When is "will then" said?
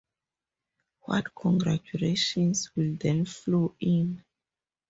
2.75-3.23